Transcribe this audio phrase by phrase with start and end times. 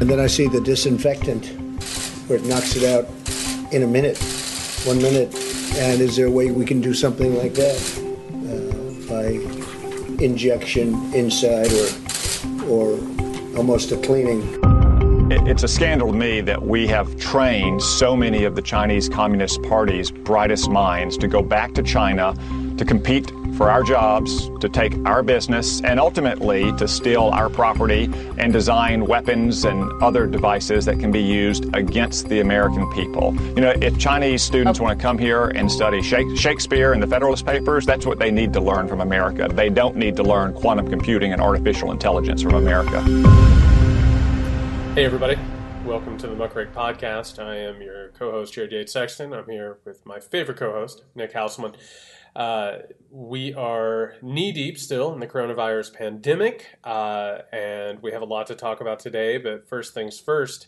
[0.00, 1.46] And then I see the disinfectant
[2.28, 3.08] where it knocks it out
[3.72, 4.18] in a minute,
[4.84, 5.34] one minute.
[5.76, 7.76] And is there a way we can do something like that
[8.50, 12.98] uh, by injection inside or, or
[13.56, 14.42] almost a cleaning?
[15.30, 19.62] It's a scandal to me that we have trained so many of the Chinese Communist
[19.62, 22.34] Party's brightest minds to go back to China
[22.76, 28.10] to compete for our jobs, to take our business, and ultimately to steal our property
[28.38, 33.34] and design weapons and other devices that can be used against the American people.
[33.56, 37.46] You know, if Chinese students want to come here and study Shakespeare and the Federalist
[37.46, 39.48] Papers, that's what they need to learn from America.
[39.50, 43.02] They don't need to learn quantum computing and artificial intelligence from America.
[44.94, 45.38] Hey, everybody.
[45.84, 47.38] Welcome to the Muckrake Podcast.
[47.38, 49.34] I am your co host, Jared Yates Sexton.
[49.34, 51.74] I'm here with my favorite co host, Nick Hauselman.
[52.34, 52.78] Uh,
[53.10, 58.46] we are knee deep still in the coronavirus pandemic, uh, and we have a lot
[58.48, 59.38] to talk about today.
[59.38, 60.66] But first things first,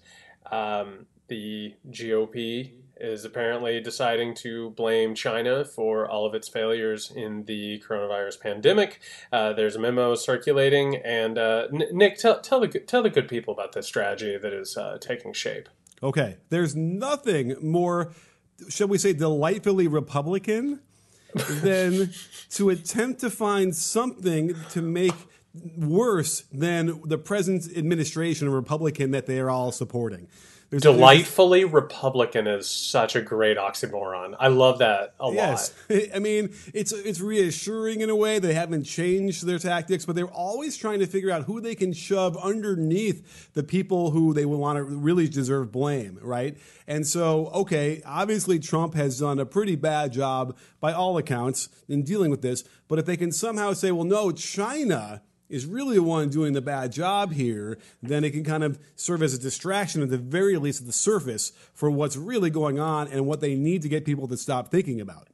[0.50, 7.44] um, the GOP is apparently deciding to blame China for all of its failures in
[7.44, 9.00] the coronavirus pandemic.
[9.32, 13.52] Uh, there's a memo circulating, and uh, Nick, tell, tell the tell the good people
[13.52, 15.68] about this strategy that is uh, taking shape.
[16.02, 18.12] Okay, there's nothing more,
[18.68, 20.80] shall we say, delightfully Republican
[21.36, 22.10] than
[22.50, 25.14] to attempt to find something to make
[25.76, 30.28] worse than the present administration, Republican, that they are all supporting.
[30.68, 34.34] There's Delightfully Republican is such a great oxymoron.
[34.40, 35.72] I love that a yes.
[35.88, 36.00] lot.
[36.14, 38.40] I mean, it's it's reassuring in a way.
[38.40, 41.92] They haven't changed their tactics, but they're always trying to figure out who they can
[41.92, 46.58] shove underneath the people who they would want to really deserve blame, right?
[46.88, 52.02] And so, okay, obviously Trump has done a pretty bad job by all accounts in
[52.02, 56.02] dealing with this, but if they can somehow say, well, no, China is really the
[56.02, 60.02] one doing the bad job here, then it can kind of serve as a distraction
[60.02, 63.54] at the very least at the surface for what's really going on and what they
[63.54, 65.28] need to get people to stop thinking about.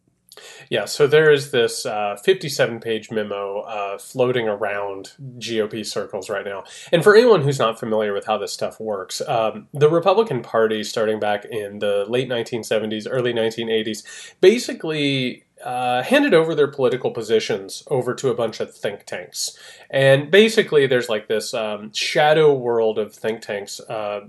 [0.70, 6.44] Yeah, so there is this uh, 57 page memo uh, floating around GOP circles right
[6.44, 6.64] now.
[6.90, 10.84] And for anyone who's not familiar with how this stuff works, um, the Republican Party,
[10.84, 14.04] starting back in the late 1970s, early 1980s,
[14.40, 19.56] basically uh, handed over their political positions over to a bunch of think tanks.
[19.90, 24.20] And basically, there's like this um, shadow world of think tanks, uh,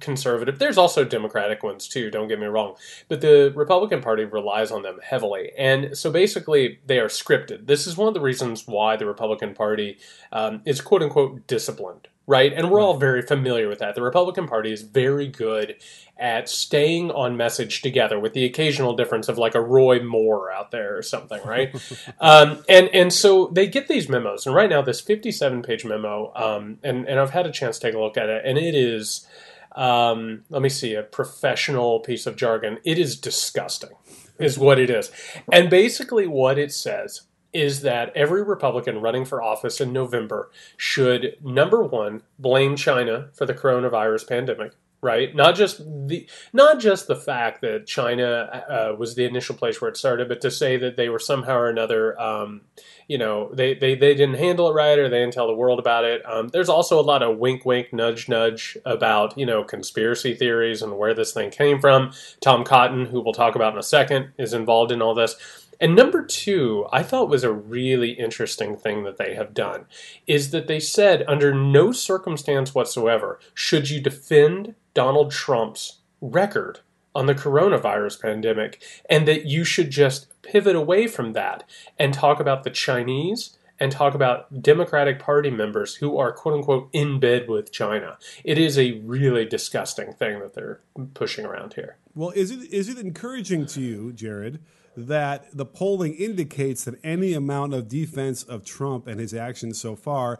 [0.00, 0.58] conservative.
[0.58, 2.76] There's also Democratic ones too, don't get me wrong.
[3.08, 5.52] But the Republican Party relies on them heavily.
[5.58, 7.66] And so basically, they are scripted.
[7.66, 9.98] This is one of the reasons why the Republican Party
[10.32, 12.54] um, is quote unquote disciplined right?
[12.54, 13.94] And we're all very familiar with that.
[13.94, 15.76] The Republican Party is very good
[16.16, 20.70] at staying on message together, with the occasional difference of like a Roy Moore out
[20.70, 21.74] there or something, right?
[22.20, 26.32] um, and and so they get these memos, and right now this 57 page memo,
[26.34, 28.74] um, and and I've had a chance to take a look at it, and it
[28.74, 29.26] is.
[29.74, 32.78] Um, let me see a professional piece of jargon.
[32.84, 33.96] It is disgusting,
[34.38, 35.10] is what it is.
[35.50, 41.36] And basically, what it says is that every Republican running for office in November should,
[41.42, 45.34] number one, blame China for the coronavirus pandemic right?
[45.34, 49.90] Not just the not just the fact that China uh, was the initial place where
[49.90, 52.62] it started, but to say that they were somehow or another, um,
[53.08, 55.80] you know, they, they they didn't handle it right or they didn't tell the world
[55.80, 56.22] about it.
[56.24, 60.82] Um, there's also a lot of wink, wink, nudge, nudge about you know conspiracy theories
[60.82, 62.12] and where this thing came from.
[62.40, 65.36] Tom Cotton, who we'll talk about in a second, is involved in all this.
[65.82, 69.86] And number two, I thought was a really interesting thing that they have done
[70.28, 76.78] is that they said under no circumstance whatsoever should you defend Donald Trump's record
[77.16, 81.64] on the coronavirus pandemic and that you should just pivot away from that
[81.98, 86.90] and talk about the Chinese and talk about Democratic Party members who are quote unquote
[86.92, 88.18] in bed with China.
[88.44, 90.80] It is a really disgusting thing that they're
[91.14, 91.96] pushing around here.
[92.14, 94.60] Well, is it is it encouraging to you, Jared,
[94.96, 99.96] that the polling indicates that any amount of defense of Trump and his actions so
[99.96, 100.38] far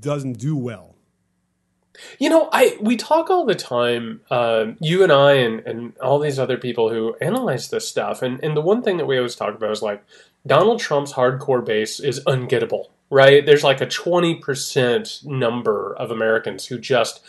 [0.00, 0.94] doesn't do well.
[2.20, 6.20] You know, I we talk all the time, uh, you and I, and, and all
[6.20, 9.34] these other people who analyze this stuff, and and the one thing that we always
[9.34, 10.04] talk about is like
[10.46, 13.44] Donald Trump's hardcore base is ungettable, right?
[13.44, 17.20] There's like a twenty percent number of Americans who just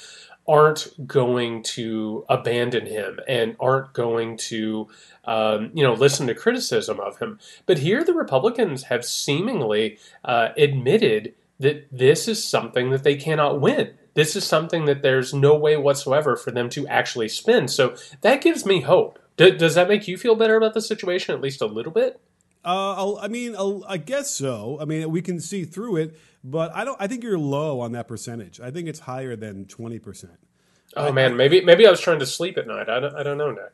[0.49, 4.87] aren't going to abandon him and aren't going to
[5.25, 7.39] um, you know listen to criticism of him.
[7.67, 13.61] But here the republicans have seemingly uh, admitted that this is something that they cannot
[13.61, 13.93] win.
[14.15, 17.67] This is something that there's no way whatsoever for them to actually spin.
[17.67, 19.19] So that gives me hope.
[19.37, 22.19] D- does that make you feel better about the situation at least a little bit?
[22.65, 23.55] Uh, I mean,
[23.87, 24.77] I guess so.
[24.81, 26.97] I mean, we can see through it, but I don't.
[26.99, 28.59] I think you're low on that percentage.
[28.59, 30.39] I think it's higher than twenty percent.
[30.95, 32.89] Oh man, maybe maybe I was trying to sleep at night.
[32.89, 33.71] I don't, I don't know, Nick.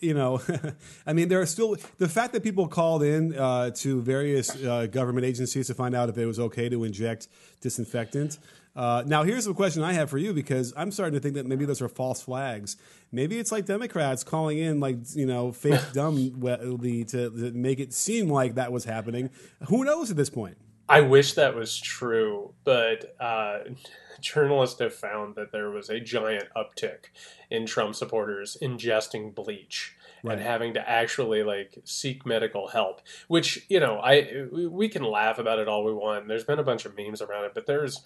[0.00, 0.40] you know,
[1.06, 4.86] I mean, there are still the fact that people called in uh, to various uh,
[4.86, 7.28] government agencies to find out if it was okay to inject
[7.60, 8.38] disinfectant.
[8.76, 11.46] Uh, now, here's a question I have for you because I'm starting to think that
[11.46, 12.76] maybe those are false flags.
[13.12, 17.92] Maybe it's like Democrats calling in, like you know, fake dumb to, to make it
[17.92, 19.30] seem like that was happening.
[19.68, 20.56] Who knows at this point?
[20.88, 23.60] I wish that was true, but uh,
[24.20, 27.06] journalists have found that there was a giant uptick
[27.50, 30.34] in Trump supporters ingesting bleach right.
[30.34, 33.00] and having to actually like seek medical help.
[33.28, 36.28] Which you know, I we can laugh about it all we want.
[36.28, 38.02] There's been a bunch of memes around it, but there's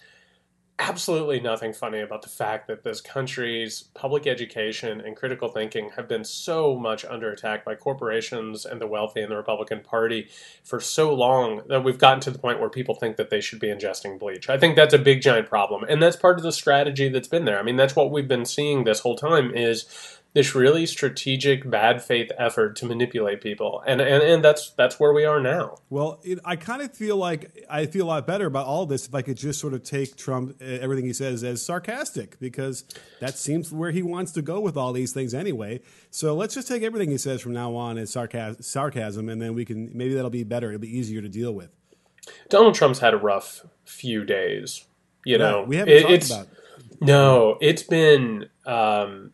[0.79, 6.07] absolutely nothing funny about the fact that this country's public education and critical thinking have
[6.07, 10.29] been so much under attack by corporations and the wealthy and the Republican Party
[10.63, 13.59] for so long that we've gotten to the point where people think that they should
[13.59, 14.49] be ingesting bleach.
[14.49, 17.43] I think that's a big giant problem and that's part of the strategy that's been
[17.43, 17.59] there.
[17.59, 19.85] I mean that's what we've been seeing this whole time is
[20.33, 23.83] this really strategic bad faith effort to manipulate people.
[23.85, 25.77] And and, and that's that's where we are now.
[25.89, 29.07] Well it, i kind of feel like i feel a lot better about all this
[29.07, 32.83] if i could just sort of take trump uh, everything he says as sarcastic because
[33.19, 35.81] that seems where he wants to go with all these things anyway.
[36.11, 39.53] So let's just take everything he says from now on as sarcasm, sarcasm and then
[39.53, 41.69] we can maybe that'll be better it'll be easier to deal with.
[42.49, 44.85] Donald trump's had a rough few days
[45.25, 45.63] you know?
[45.63, 46.47] we haven't it, talked it's about
[47.01, 49.31] no it's been um,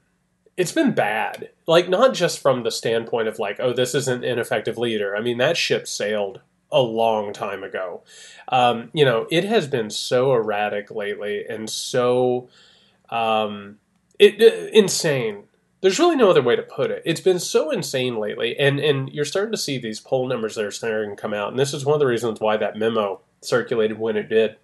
[0.57, 1.49] it's been bad.
[1.67, 5.15] Like not just from the standpoint of like, oh, this is an ineffective leader.
[5.15, 6.41] I mean, that ship sailed
[6.71, 8.03] a long time ago.
[8.49, 12.49] Um, you know, it has been so erratic lately and so
[13.09, 13.77] um,
[14.19, 15.43] it, uh, insane.
[15.81, 17.03] There's really no other way to put it.
[17.05, 20.65] It's been so insane lately, and and you're starting to see these poll numbers that
[20.65, 23.21] are starting to come out, and this is one of the reasons why that memo
[23.41, 24.55] circulated when it did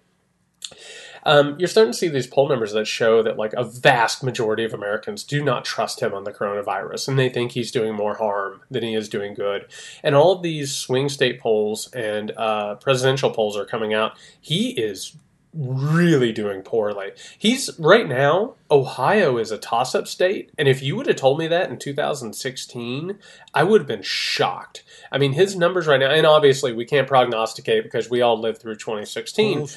[1.24, 4.64] um, you're starting to see these poll numbers that show that like a vast majority
[4.64, 8.14] of Americans do not trust him on the coronavirus, and they think he's doing more
[8.14, 9.66] harm than he is doing good.
[10.02, 14.16] And all of these swing state polls and uh, presidential polls are coming out.
[14.40, 15.16] He is
[15.54, 17.12] really doing poorly.
[17.38, 20.50] He's right now, Ohio is a toss up state.
[20.56, 23.18] And if you would have told me that in 2016,
[23.52, 24.82] I would have been shocked.
[25.10, 28.62] I mean, his numbers right now, and obviously we can't prognosticate because we all lived
[28.62, 29.68] through 2016.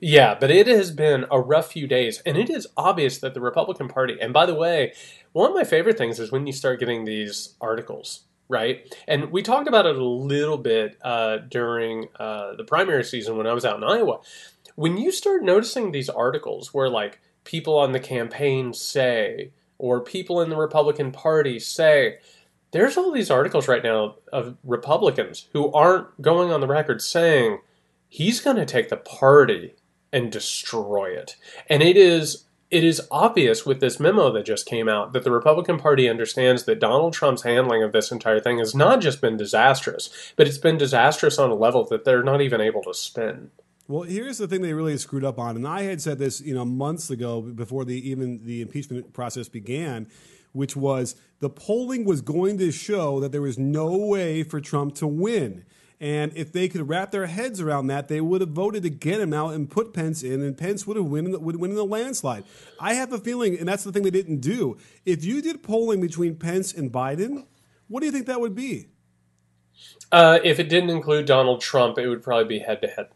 [0.00, 3.40] Yeah, but it has been a rough few days, and it is obvious that the
[3.40, 4.92] Republican Party, and by the way,
[5.32, 8.94] one of my favorite things is when you start getting these articles, right?
[9.08, 13.48] And we talked about it a little bit uh, during uh, the primary season when
[13.48, 14.20] I was out in Iowa.
[14.76, 20.40] When you start noticing these articles where, like, people on the campaign say, or people
[20.40, 22.18] in the Republican Party say,
[22.70, 27.58] there's all these articles right now of Republicans who aren't going on the record saying,
[28.08, 29.74] he's going to take the party
[30.12, 31.36] and destroy it.
[31.68, 35.30] And it is it is obvious with this memo that just came out that the
[35.30, 39.38] Republican Party understands that Donald Trump's handling of this entire thing has not just been
[39.38, 43.50] disastrous, but it's been disastrous on a level that they're not even able to spin.
[43.86, 46.54] Well, here's the thing they really screwed up on, and I had said this, you
[46.54, 50.06] know, months ago before the even the impeachment process began,
[50.52, 54.94] which was the polling was going to show that there was no way for Trump
[54.96, 55.64] to win.
[56.00, 59.20] And if they could wrap their heads around that, they would have voted to get
[59.20, 61.84] him out and put Pence in, and Pence would have win would win in the
[61.84, 62.44] landslide.
[62.78, 64.76] I have a feeling, and that's the thing they didn't do.
[65.04, 67.46] If you did polling between Pence and Biden,
[67.88, 68.88] what do you think that would be?
[70.12, 73.08] Uh, if it didn't include Donald Trump, it would probably be head to head.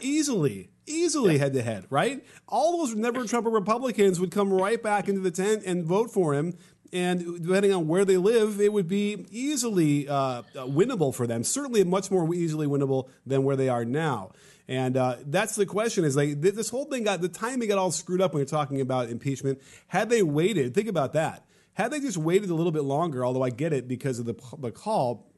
[0.00, 2.24] Easily, easily head to head, right?
[2.46, 6.34] All those never Trump Republicans would come right back into the tent and vote for
[6.34, 6.54] him
[6.92, 11.42] and depending on where they live, it would be easily uh, winnable for them.
[11.42, 14.32] Certainly, much more easily winnable than where they are now.
[14.68, 17.90] And uh, that's the question: is like this whole thing got the timing got all
[17.90, 19.60] screwed up when you're talking about impeachment.
[19.88, 21.46] Had they waited, think about that.
[21.74, 24.34] Had they just waited a little bit longer, although I get it because of the
[24.58, 25.32] the call,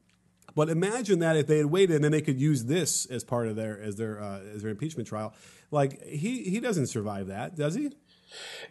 [0.55, 3.47] but imagine that if they had waited and then they could use this as part
[3.47, 5.33] of their as their uh, as their impeachment trial.
[5.71, 7.91] Like he he doesn't survive that, does he?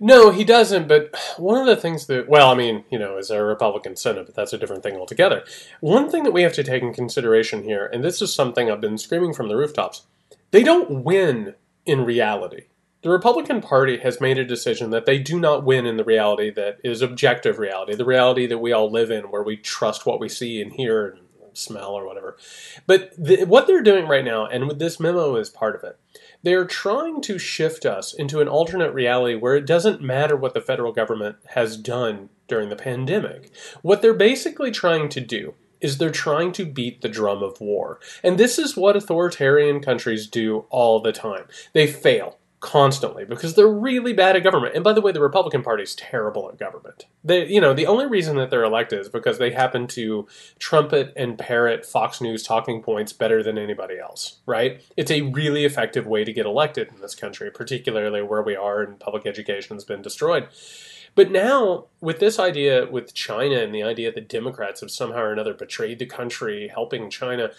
[0.00, 0.88] No, he doesn't.
[0.88, 4.26] But one of the things that, well, I mean, you know, as a Republican Senate,
[4.26, 5.44] but that's a different thing altogether.
[5.80, 8.80] One thing that we have to take in consideration here, and this is something I've
[8.80, 10.02] been screaming from the rooftops,
[10.50, 11.54] they don't win
[11.86, 12.64] in reality.
[13.02, 16.50] The Republican Party has made a decision that they do not win in the reality
[16.52, 20.18] that is objective reality, the reality that we all live in, where we trust what
[20.18, 21.20] we see and hear and
[21.52, 22.36] smell or whatever.
[22.86, 25.98] But the, what they're doing right now, and this memo is part of it,
[26.44, 30.60] they're trying to shift us into an alternate reality where it doesn't matter what the
[30.60, 33.50] federal government has done during the pandemic.
[33.80, 37.98] What they're basically trying to do is they're trying to beat the drum of war.
[38.22, 41.44] And this is what authoritarian countries do all the time.
[41.72, 44.74] They fail constantly because they're really bad at government.
[44.74, 47.04] And by the way, the Republican Party is terrible at government.
[47.22, 50.26] They, you know, the only reason that they're elected is because they happen to
[50.58, 54.82] trumpet and parrot Fox News talking points better than anybody else, right?
[54.96, 58.80] It's a really effective way to get elected in this country, particularly where we are
[58.80, 60.48] and public education has been destroyed.
[61.14, 65.32] But now, with this idea with China and the idea that Democrats have somehow or
[65.32, 67.50] another betrayed the country, helping China,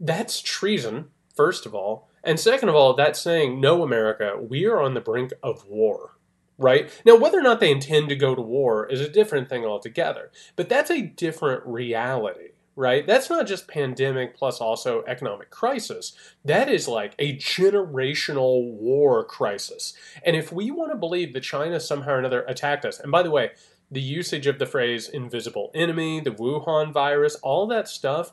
[0.00, 2.08] that's treason, first of all.
[2.22, 6.16] And second of all, that's saying, no, America, we are on the brink of war.
[6.58, 6.90] Right?
[7.06, 10.30] Now, whether or not they intend to go to war is a different thing altogether.
[10.56, 13.06] But that's a different reality right?
[13.06, 16.14] That's not just pandemic plus also economic crisis.
[16.46, 19.92] That is like a generational war crisis.
[20.24, 23.22] And if we want to believe that China somehow or another attacked us, and by
[23.22, 23.50] the way,
[23.90, 28.32] the usage of the phrase invisible enemy, the Wuhan virus, all that stuff,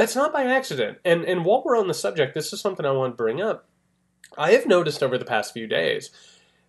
[0.00, 0.96] that's not by accident.
[1.04, 3.68] And and while we're on the subject, this is something I want to bring up.
[4.38, 6.10] I have noticed over the past few days,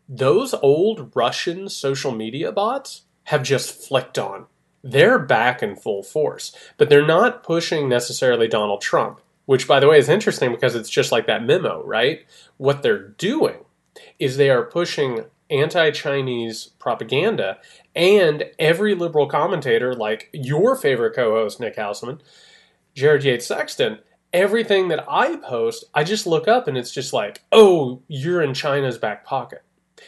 [0.10, 4.48] those old Russian social media bots have just flicked on.
[4.84, 9.88] They're back in full force, but they're not pushing necessarily Donald Trump, which by the
[9.88, 12.26] way is interesting because it's just like that memo, right?
[12.58, 13.64] What they're doing
[14.20, 17.60] is they are pushing anti-Chinese propaganda
[17.96, 22.20] and every liberal commentator like your favorite co-host Nick Hauselman
[22.94, 24.00] Jared Yates Sexton,
[24.34, 28.54] everything that I post, I just look up and it's just like, oh, you're in
[28.54, 29.64] China's back pocket.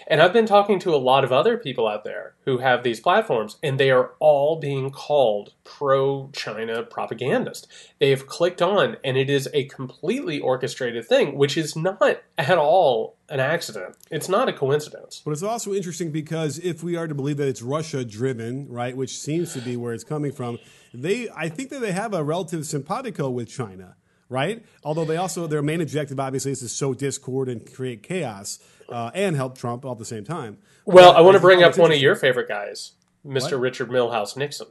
[0.07, 2.99] And I've been talking to a lot of other people out there who have these
[2.99, 7.67] platforms, and they are all being called pro China propagandist.
[7.99, 12.57] They have clicked on, and it is a completely orchestrated thing, which is not at
[12.57, 13.95] all an accident.
[14.11, 15.21] It's not a coincidence.
[15.23, 18.95] But it's also interesting because if we are to believe that it's Russia driven, right,
[18.95, 20.59] which seems to be where it's coming from,
[20.93, 23.95] they I think that they have a relative simpatico with China
[24.29, 24.63] right?
[24.83, 29.11] Although they also their main objective obviously is to sow discord and create chaos uh,
[29.13, 30.57] and help Trump all at the same time.
[30.85, 32.93] Well, but I want to bring up one of your favorite guys,
[33.25, 33.53] Mr.
[33.53, 33.59] What?
[33.61, 34.67] Richard Milhous Nixon.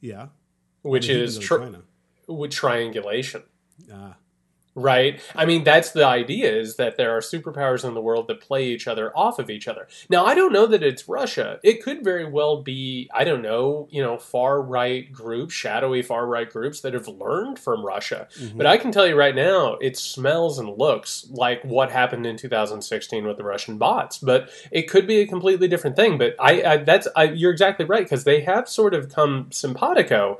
[0.00, 0.28] Yeah,
[0.82, 1.72] which I mean, is tri-
[2.26, 3.42] with triangulation.
[3.92, 4.16] Ah.
[4.76, 5.20] Right?
[5.34, 8.68] I mean, that's the idea is that there are superpowers in the world that play
[8.68, 9.88] each other off of each other.
[10.08, 11.58] Now, I don't know that it's Russia.
[11.64, 16.26] It could very well be, I don't know, you know, far right groups, shadowy far
[16.26, 18.28] right groups that have learned from Russia.
[18.38, 18.58] Mm-hmm.
[18.58, 22.36] But I can tell you right now, it smells and looks like what happened in
[22.36, 24.18] 2016 with the Russian bots.
[24.18, 26.16] But it could be a completely different thing.
[26.16, 30.38] But I, I that's, I, you're exactly right, because they have sort of come simpatico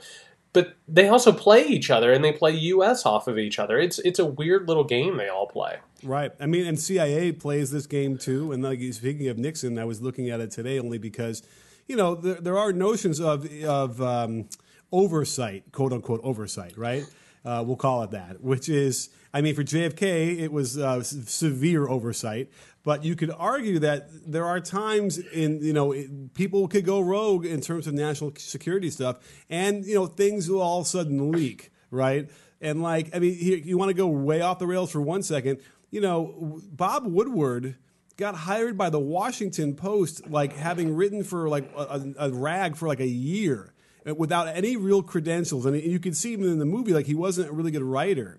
[0.53, 3.79] but they also play each other and they play US off of each other.
[3.79, 5.79] It's it's a weird little game they all play.
[6.03, 6.33] Right.
[6.41, 8.53] I mean, and CIA plays this game too.
[8.53, 11.43] And like speaking of Nixon, I was looking at it today only because,
[11.87, 14.49] you know, there, there are notions of of um,
[14.93, 17.05] oversight, quote unquote oversight, right?
[17.45, 21.89] Uh, we'll call it that, which is, I mean, for JFK, it was uh, severe
[21.89, 22.51] oversight.
[22.83, 25.95] But you could argue that there are times in you know
[26.33, 29.19] people could go rogue in terms of national security stuff,
[29.51, 32.31] and you know things will all of a sudden leak, right?
[32.61, 35.61] And like I mean, you want to go way off the rails for one second.
[35.91, 37.77] You know, Bob Woodward
[38.17, 42.89] got hired by the Washington Post, like having written for like a, a rag for
[42.89, 46.93] like a year without any real credentials, and you can see him in the movie
[46.93, 48.39] like he wasn't a really good writer.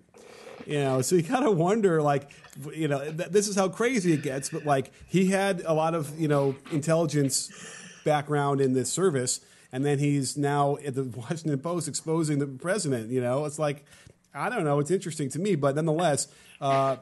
[0.66, 2.30] You know, so you kind of wonder, like,
[2.74, 4.50] you know, th- this is how crazy it gets.
[4.50, 7.52] But like, he had a lot of, you know, intelligence
[8.06, 9.42] background in this service,
[9.72, 13.10] and then he's now at the Washington Post exposing the president.
[13.10, 13.86] You know, it's like,
[14.34, 14.80] I don't know.
[14.80, 16.28] It's interesting to me, but nonetheless,
[16.60, 16.98] uh,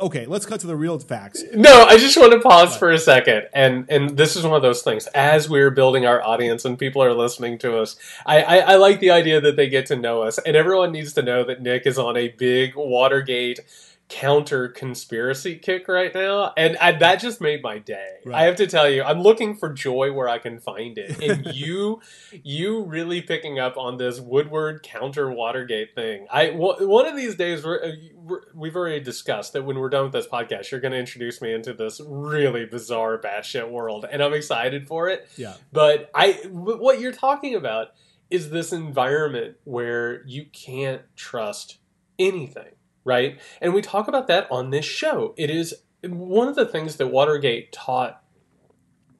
[0.00, 1.42] okay, let's cut to the real facts.
[1.54, 4.62] No, I just want to pause for a second, and and this is one of
[4.62, 5.06] those things.
[5.08, 9.00] As we're building our audience and people are listening to us, I, I, I like
[9.00, 11.86] the idea that they get to know us, and everyone needs to know that Nick
[11.86, 13.60] is on a big Watergate
[14.08, 18.18] counter conspiracy kick right now, and I, that just made my day.
[18.24, 18.36] Right.
[18.36, 21.46] I have to tell you, I'm looking for joy where I can find it, and
[21.54, 26.26] you, you really picking up on this Woodward counter Watergate thing.
[26.30, 30.04] I one of these days we're, uh, we're, we've already discussed that when we're done
[30.04, 34.22] with this podcast, you're going to introduce me into this really bizarre batshit world, and
[34.22, 35.28] I'm excited for it.
[35.36, 37.88] Yeah, but I what you're talking about
[38.30, 41.78] is this environment where you can't trust
[42.18, 42.75] anything
[43.06, 43.40] right?
[43.62, 45.32] And we talk about that on this show.
[45.38, 45.72] It is
[46.02, 48.22] one of the things that Watergate taught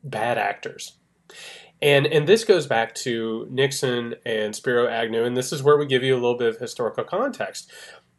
[0.02, 0.99] bad actors.
[1.81, 5.87] And and this goes back to Nixon and Spiro Agnew, and this is where we
[5.87, 7.71] give you a little bit of historical context.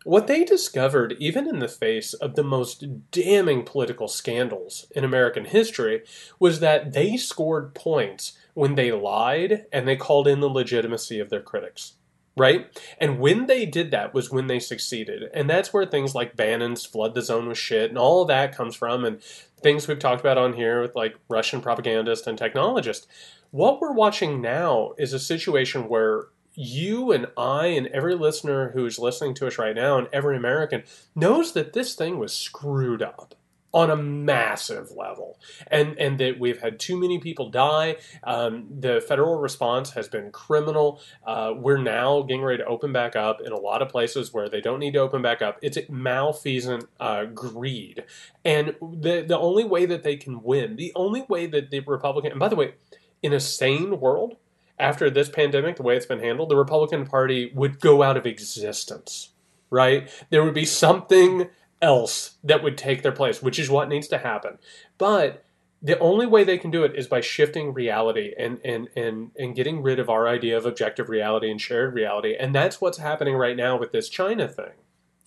[0.04, 5.46] What they discovered, even in the face of the most damning political scandals in American
[5.46, 6.04] history,
[6.40, 11.30] was that they scored points when they lied and they called in the legitimacy of
[11.30, 11.96] their critics
[12.38, 12.68] right?
[13.00, 15.30] And when they did that was when they succeeded.
[15.34, 18.56] And that's where things like Bannon's flood the zone with shit and all of that
[18.56, 19.22] comes from and
[19.62, 23.08] things we've talked about on here with like Russian propagandist and technologist.
[23.52, 29.00] What we're watching now is a situation where you and I and every listener who's
[29.00, 30.84] listening to us right now and every American
[31.16, 33.36] knows that this thing was screwed up
[33.78, 37.96] on a massive level, and and that we've had too many people die.
[38.24, 41.00] Um, the federal response has been criminal.
[41.24, 44.50] Uh, we're now getting ready to open back up in a lot of places where
[44.50, 45.60] they don't need to open back up.
[45.62, 48.04] It's malfeasant uh, greed,
[48.44, 52.32] and the the only way that they can win, the only way that the Republican,
[52.32, 52.74] and by the way,
[53.22, 54.38] in a sane world,
[54.80, 58.26] after this pandemic, the way it's been handled, the Republican Party would go out of
[58.26, 59.34] existence
[59.70, 60.10] right?
[60.30, 61.50] There would be something
[61.82, 64.58] else that would take their place, which is what needs to happen.
[64.98, 65.44] But
[65.82, 69.56] the only way they can do it is by shifting reality and and and and
[69.56, 72.36] getting rid of our idea of objective reality and shared reality.
[72.38, 74.74] And that's what's happening right now with this China thing.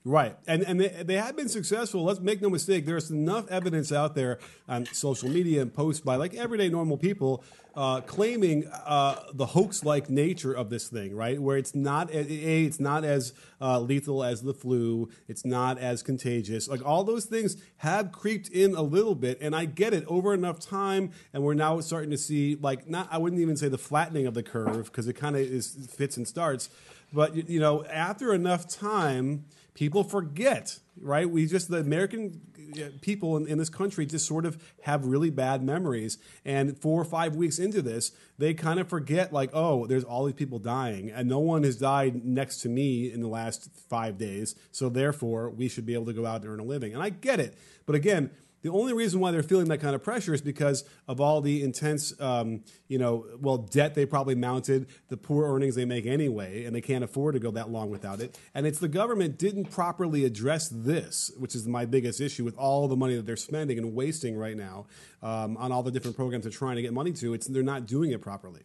[0.05, 0.35] Right.
[0.47, 2.05] And and they, they have been successful.
[2.05, 2.87] Let's make no mistake.
[2.87, 7.45] There's enough evidence out there on social media and posts by like everyday normal people
[7.77, 11.41] uh, claiming uh, the hoax-like nature of this thing, right?
[11.41, 15.11] Where it's not a, it's not as uh, lethal as the flu.
[15.29, 16.67] It's not as contagious.
[16.67, 20.33] Like all those things have creeped in a little bit, and I get it over
[20.33, 23.79] enough time, and we're now starting to see like not I wouldn't even say the
[23.79, 26.71] flattening of the curve because it kind of is fits and starts,
[27.13, 29.45] but you know after enough time
[29.81, 31.31] people forget, right?
[31.31, 32.39] We just, the American
[32.77, 36.19] uh, people in, in, this country just sort of have really bad memories.
[36.45, 40.27] And four or five weeks into this, they kind of forget, like, oh, there's all
[40.27, 44.19] these people dying, and no one has died next to me in the last five
[44.19, 44.55] days.
[44.71, 46.93] So therefore, we should be able to go out and earn a living.
[46.93, 47.57] And I get it.
[47.87, 51.21] But again, the only reason why they're feeling that kind of pressure is because of
[51.21, 55.85] all the intense, um, you know, well, debt they probably mounted, the poor earnings they
[55.85, 58.39] make anyway, and they can't afford to go that long without it.
[58.55, 62.87] And it's the government didn't properly address this, which is my biggest issue with all
[62.87, 64.87] the money that they're spending and wasting right now
[65.23, 67.33] um, on all the different programs they're trying to get money to.
[67.33, 68.61] It's they're not doing it properly.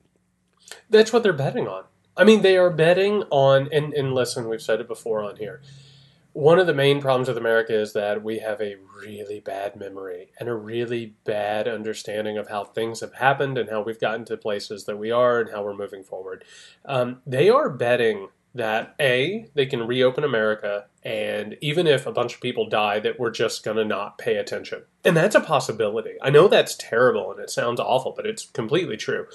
[0.90, 1.84] That's what they're betting on.
[2.18, 5.62] I mean, they are betting on, and, and listen, we've said it before on here
[6.36, 10.34] one of the main problems with America is that we have a really bad memory
[10.38, 14.36] and a really bad understanding of how things have happened and how we've gotten to
[14.36, 16.44] places that we are and how we're moving forward.
[16.84, 22.36] Um, they are betting that A, they can reopen America, and even if a bunch
[22.36, 24.84] of people die, that we're just going to not pay attention.
[25.06, 26.16] And that's a possibility.
[26.22, 29.28] I know that's terrible and it sounds awful, but it's completely true.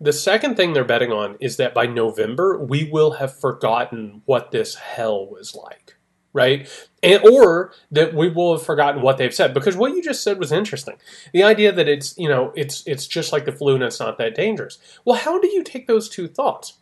[0.00, 4.52] The second thing they're betting on is that by November, we will have forgotten what
[4.52, 5.93] this hell was like
[6.34, 6.68] right?
[7.02, 10.38] And, or that we will have forgotten what they've said because what you just said
[10.38, 10.96] was interesting.
[11.32, 14.18] The idea that it's you know it's it's just like the flu and it's not
[14.18, 14.78] that dangerous.
[15.06, 16.74] Well, how do you take those two thoughts?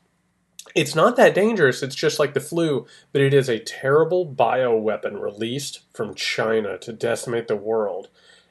[0.75, 1.83] It's not that dangerous.
[1.83, 6.93] It's just like the flu, but it is a terrible bioweapon released from China to
[6.93, 8.09] decimate the world.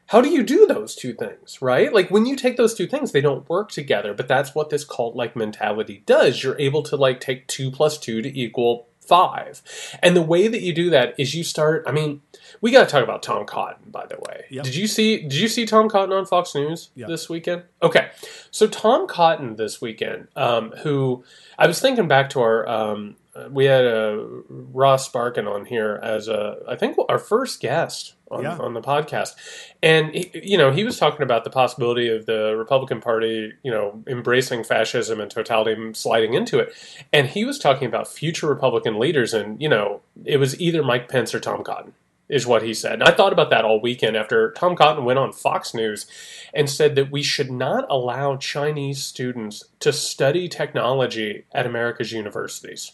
[0.08, 1.92] How do you do those two things, right?
[1.92, 4.84] Like when you take those two things, they don't work together, but that's what this
[4.84, 6.44] cult like mentality does.
[6.44, 9.62] You're able to like take two plus two to equal five.
[10.02, 11.84] And the way that you do that is you start.
[11.86, 12.22] I mean,
[12.62, 14.46] we got to talk about Tom Cotton, by the way.
[14.50, 14.64] Yep.
[14.64, 15.24] Did you see?
[15.24, 17.10] Did you see Tom Cotton on Fox News yep.
[17.10, 17.64] this weekend?
[17.84, 18.10] Okay,
[18.52, 21.26] so Tom Cotton this weekend, um, who
[21.60, 22.68] I was thinking back to our.
[22.70, 23.18] Um,
[23.50, 28.44] we had a Ross Barkan on here as a, I think our first guest on,
[28.44, 28.58] yeah.
[28.58, 29.36] on the podcast.
[29.82, 33.72] And, he, you know, he was talking about the possibility of the Republican Party, you
[33.72, 36.74] know, embracing fascism and totality sliding into it.
[37.14, 39.34] And he was talking about future Republican leaders.
[39.34, 41.94] And, you know, it was either Mike Pence or Tom Cotton
[42.28, 42.94] is what he said.
[42.94, 46.06] And I thought about that all weekend after Tom Cotton went on Fox News
[46.54, 52.94] and said that we should not allow Chinese students to study technology at America's universities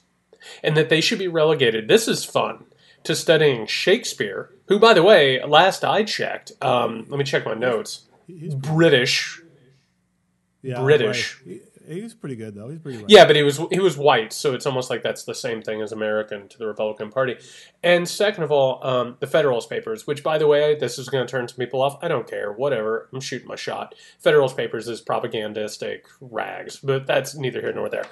[0.63, 1.87] and that they should be relegated.
[1.87, 2.65] This is fun
[3.03, 7.53] to studying Shakespeare, who, by the way, last I checked, um, let me check my
[7.53, 8.05] notes.
[8.27, 9.41] He's British.
[10.61, 11.41] Yeah, British.
[11.45, 11.61] Right.
[11.87, 12.67] He's pretty good though.
[12.67, 13.05] He's pretty.
[13.07, 15.81] Yeah, but he was he was white, so it's almost like that's the same thing
[15.81, 17.37] as American to the Republican Party.
[17.81, 21.25] And second of all, um, the Federalist Papers, which by the way, this is going
[21.25, 21.97] to turn some people off.
[22.01, 22.51] I don't care.
[22.51, 23.07] Whatever.
[23.13, 23.95] I'm shooting my shot.
[24.19, 28.05] Federalist Papers is propagandistic rags, but that's neither here nor there.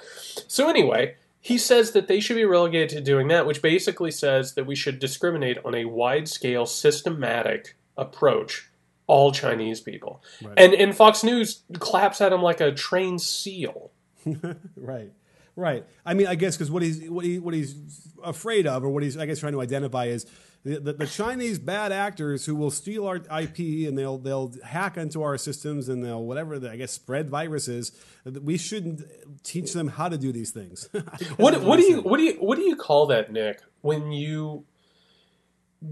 [0.48, 4.54] So anyway, he says that they should be relegated to doing that, which basically says
[4.54, 8.68] that we should discriminate on a wide scale, systematic approach
[9.06, 10.24] all Chinese people.
[10.42, 10.54] Right.
[10.56, 13.92] And and Fox News claps at him like a trained seal.
[14.76, 15.12] right.
[15.54, 15.84] Right.
[16.04, 17.76] I mean, I guess because what he's what he what he's
[18.24, 20.26] afraid of, or what he's I guess trying to identify is
[20.66, 24.96] The, the, the Chinese bad actors who will steal our IP and they'll they'll hack
[24.96, 27.92] into our systems and they'll whatever I guess spread viruses.
[28.24, 29.02] We shouldn't
[29.44, 30.88] teach them how to do these things.
[31.36, 33.60] what what do you what do you what do you call that, Nick?
[33.82, 34.64] When you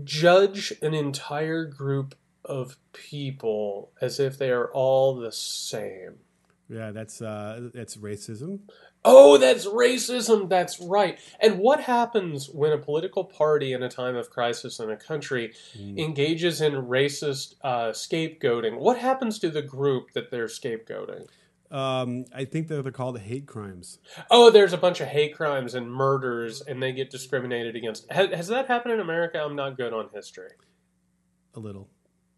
[0.02, 6.16] judge an entire group of people as if they are all the same.
[6.68, 8.58] Yeah, that's uh, that's racism.
[9.04, 10.48] Oh, that's racism.
[10.48, 11.18] That's right.
[11.38, 15.52] And what happens when a political party in a time of crisis in a country
[15.76, 15.98] mm.
[15.98, 18.78] engages in racist uh, scapegoating?
[18.78, 21.26] What happens to the group that they're scapegoating?
[21.70, 23.98] Um, I think that they're called hate crimes.
[24.30, 28.10] Oh, there's a bunch of hate crimes and murders, and they get discriminated against.
[28.10, 29.38] Has, has that happened in America?
[29.42, 30.50] I'm not good on history.
[31.54, 31.90] A little.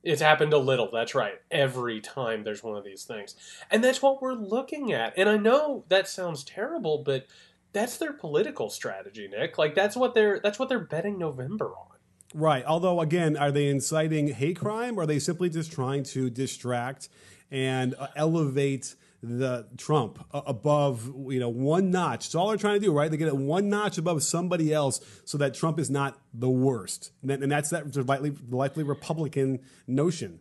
[0.02, 0.90] It's happened a little.
[0.92, 1.40] That's right.
[1.50, 3.34] Every time there's one of these things.
[3.70, 5.14] And that's what we're looking at.
[5.16, 7.26] And I know that sounds terrible, but
[7.72, 9.58] that's their political strategy, Nick.
[9.58, 11.96] Like that's what they're that's what they're betting November on.
[12.34, 12.64] Right.
[12.64, 17.08] Although again, are they inciting hate crime or are they simply just trying to distract
[17.50, 22.26] and uh, elevate the Trump above, you know, one notch.
[22.26, 23.10] It's all they're trying to do, right?
[23.10, 27.12] They get it one notch above somebody else so that Trump is not the worst.
[27.26, 30.40] And, that's that likely, likely Republican notion.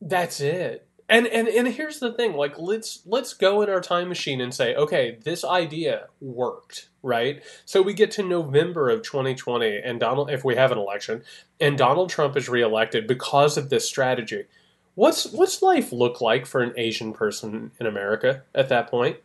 [0.00, 0.88] That's it.
[1.08, 4.54] And, and and here's the thing like let's let's go in our time machine and
[4.54, 10.30] say okay this idea worked right so we get to november of 2020 and donald
[10.30, 11.22] if we have an election
[11.60, 14.44] and donald trump is reelected because of this strategy
[14.94, 19.18] What's what's life look like for an Asian person in America at that point?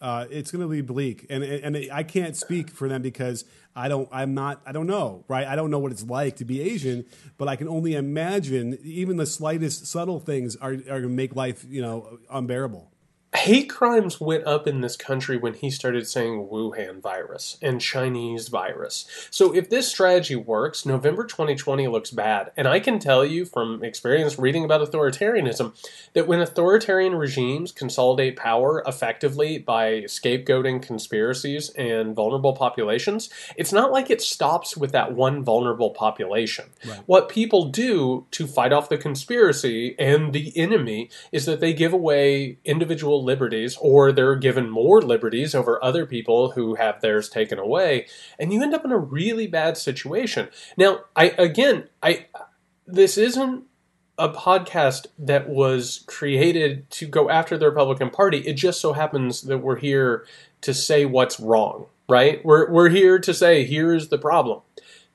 [0.00, 3.44] Uh, it's going to be bleak, and and I can't speak for them because
[3.74, 4.08] I don't.
[4.12, 4.60] I'm not.
[4.64, 5.24] I don't know.
[5.26, 5.46] Right.
[5.46, 7.04] I don't know what it's like to be Asian,
[7.36, 11.34] but I can only imagine even the slightest subtle things are are going to make
[11.34, 12.92] life you know unbearable
[13.34, 18.48] hate crimes went up in this country when he started saying Wuhan virus and Chinese
[18.48, 19.06] virus.
[19.30, 22.52] So if this strategy works, November 2020 looks bad.
[22.56, 25.74] And I can tell you from experience reading about authoritarianism
[26.14, 33.92] that when authoritarian regimes consolidate power effectively by scapegoating conspiracies and vulnerable populations, it's not
[33.92, 36.70] like it stops with that one vulnerable population.
[36.86, 37.00] Right.
[37.04, 41.92] What people do to fight off the conspiracy and the enemy is that they give
[41.92, 47.58] away individual liberties or they're given more liberties over other people who have theirs taken
[47.58, 48.06] away
[48.38, 50.48] and you end up in a really bad situation.
[50.76, 52.26] Now i again i
[52.86, 53.64] this isn't
[54.18, 58.38] a podcast that was created to go after the republican party.
[58.38, 60.26] It just so happens that we're here
[60.62, 62.44] to say what's wrong right?
[62.44, 64.62] We're, we're here to say here's the problem.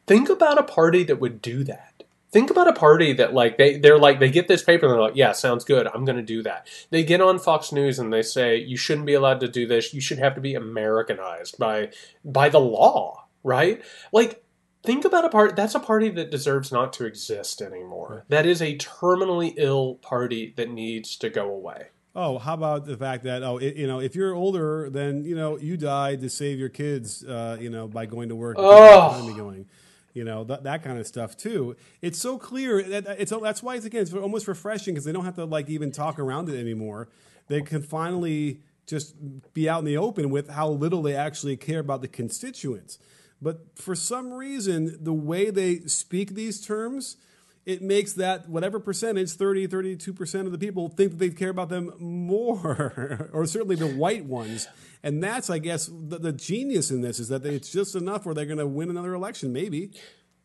[0.06, 1.93] Think about a party that would do that
[2.34, 5.02] Think about a party that like they they're like they get this paper and they're
[5.02, 5.88] like, yeah, sounds good.
[5.88, 6.68] I'm going to do that.
[6.90, 9.94] They get on Fox News and they say you shouldn't be allowed to do this.
[9.94, 11.92] You should have to be Americanized by
[12.26, 13.84] by the law, right?
[14.12, 14.44] Like
[14.82, 18.26] think about a part that's a party that deserves not to exist anymore.
[18.30, 21.90] That is a terminally ill party that needs to go away.
[22.16, 25.36] Oh, how about the fact that oh, it, you know, if you're older, then you
[25.36, 28.56] know you died to save your kids, uh, you know, by going to work.
[28.60, 29.34] Oh.
[29.38, 29.68] going
[30.14, 31.76] you know that, that kind of stuff too.
[32.02, 35.26] It's so clear that it's that's why it's again it's almost refreshing because they don't
[35.26, 37.10] have to like even talk around it anymore.
[37.48, 39.16] They can finally just
[39.54, 43.00] be out in the open with how little they actually care about the constituents.
[43.42, 47.18] But for some reason the way they speak these terms
[47.66, 51.70] it makes that whatever percentage 30 32% of the people think that they care about
[51.70, 54.68] them more or certainly the white ones.
[55.02, 58.36] And that's i guess the, the genius in this is that it's just enough where
[58.36, 59.92] they're going to win another election maybe.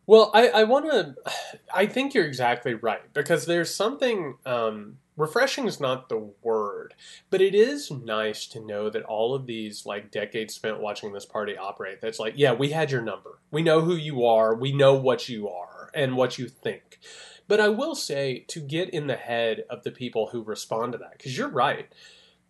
[0.06, 1.14] Well i, I want to
[1.74, 6.94] i think you're exactly right because there's something um, refreshing is not the word
[7.30, 11.26] but it is nice to know that all of these like decades spent watching this
[11.26, 13.38] party operate that's like yeah we had your number.
[13.50, 14.54] We know who you are.
[14.54, 16.98] We know what you are and what you think.
[17.46, 20.98] But I will say to get in the head of the people who respond to
[20.98, 21.92] that, because you're right.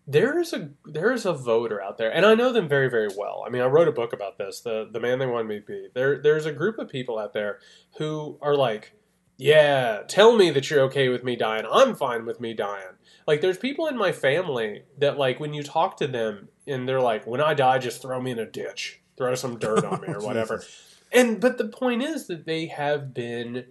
[0.06, 3.10] There is a there is a voter out there, and I know them very very
[3.16, 3.44] well.
[3.46, 4.60] I mean, I wrote a book about this.
[4.60, 5.88] The the man they wanted me to be.
[5.94, 7.58] There there's a group of people out there
[7.98, 8.92] who are like,
[9.38, 11.64] yeah, tell me that you're okay with me dying.
[11.70, 12.96] I'm fine with me dying.
[13.26, 17.00] Like, there's people in my family that, like, when you talk to them and they're
[17.00, 20.08] like, when I die, just throw me in a ditch, throw some dirt on me
[20.08, 20.64] or oh, whatever.
[21.12, 23.66] And but the point is that they have been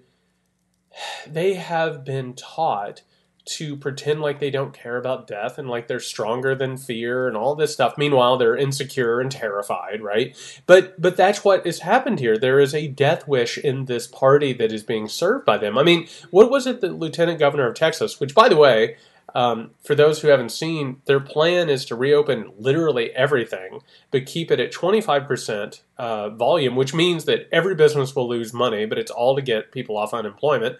[1.28, 3.02] they have been taught
[3.48, 7.38] to pretend like they don't care about death and like they're stronger than fear and
[7.38, 7.98] all this stuff.
[7.98, 10.36] Meanwhile, they're insecure and terrified, right?
[10.66, 12.38] But but that's what has happened here.
[12.38, 15.78] There is a death wish in this party that is being served by them.
[15.78, 18.98] I mean, what was it that Lieutenant Governor of Texas, which by the way,
[19.38, 24.50] Um, for those who haven't seen, their plan is to reopen literally everything, but keep
[24.50, 29.12] it at 25% uh, volume, which means that every business will lose money, but it's
[29.12, 30.78] all to get people off unemployment.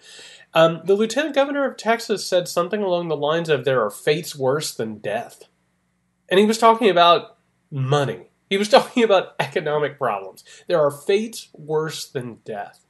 [0.56, 4.36] Um, the lieutenant governor of Texas said something along the lines of there are fates
[4.36, 5.44] worse than death.
[6.28, 7.38] And he was talking about
[7.70, 8.32] money.
[8.50, 10.44] He was talking about economic problems.
[10.68, 12.88] There are fates worse than death.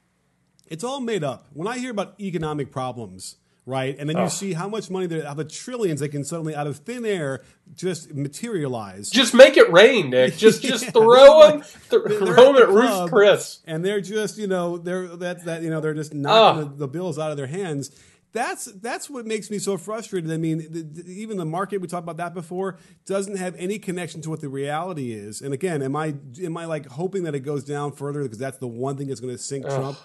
[0.66, 1.48] It's all made up.
[1.52, 3.36] When I hear about economic problems,
[3.68, 4.28] right, and then you Oh.
[4.28, 7.42] see how much money, there, how the trillions they can suddenly out of thin air
[7.74, 9.10] just materialize.
[9.10, 10.36] Just make it rain, Nick.
[10.38, 13.10] Just just Yeah, throw they're them, th- throw them at the Ruth.
[13.10, 13.60] Chris.
[13.66, 16.68] and they're just you know they're that that you know they're just knocking Ah.
[16.68, 17.90] the, the bills out of their hands.
[18.32, 20.30] That's that's what makes me so frustrated.
[20.30, 22.76] I mean, the, the, even the market we talked about that before
[23.06, 25.40] doesn't have any connection to what the reality is.
[25.40, 28.58] And again, am I am I like hoping that it goes down further because that's
[28.58, 29.98] the one thing that's going to sink Trump?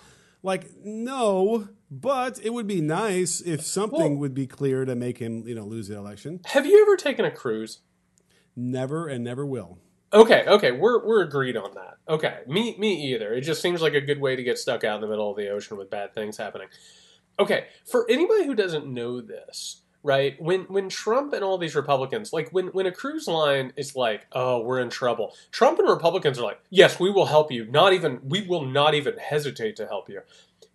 [0.44, 5.18] Like no, but it would be nice if something Well- would be clear to make
[5.20, 6.42] him you know lose the election.
[6.46, 7.80] Have you ever taken a cruise?
[8.56, 9.80] Never and never will.
[10.12, 11.98] Okay, okay, we're we're agreed on that.
[12.08, 13.34] Okay, me me either.
[13.34, 15.38] It just seems like a good way to get stuck out in the middle of
[15.38, 16.68] the ocean with bad things happening.
[17.40, 20.40] Okay, for anybody who doesn't know this, right?
[20.42, 24.28] When when Trump and all these Republicans, like when when a cruise line is like,
[24.34, 27.66] "Oh, we're in trouble." Trump and Republicans are like, "Yes, we will help you.
[27.66, 30.22] Not even we will not even hesitate to help you."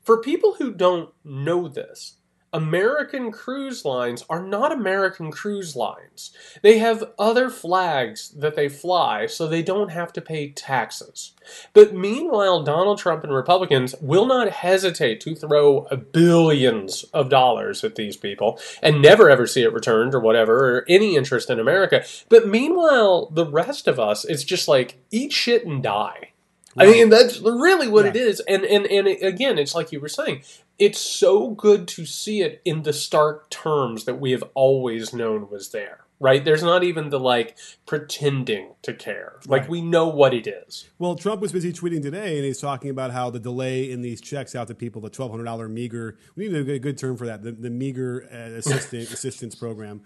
[0.02, 2.17] For people who don't know this,
[2.52, 6.30] American cruise lines are not American cruise lines.
[6.62, 11.32] They have other flags that they fly so they don't have to pay taxes.
[11.74, 17.96] But meanwhile, Donald Trump and Republicans will not hesitate to throw billions of dollars at
[17.96, 22.04] these people and never ever see it returned or whatever, or any interest in America.
[22.28, 26.30] But meanwhile, the rest of us, it's just like eat shit and die.
[26.76, 28.22] I mean, that's really what it Yeah.
[28.22, 28.40] is.
[28.40, 30.42] And and and again, it's like you were saying,
[30.78, 35.48] it's so good to see it in the stark terms that we have always known
[35.50, 36.04] was there.
[36.20, 36.44] Right?
[36.44, 39.34] There's not even the like pretending to care.
[39.46, 39.70] Like Right.
[39.70, 40.88] we know what it is.
[40.98, 44.20] Well, Trump was busy tweeting today, and he's talking about how the delay in these
[44.20, 47.16] checks out to people, the twelve hundred dollar meager, we need a good, good term
[47.16, 50.02] for that, the, the meager uh, assistant, assistance program.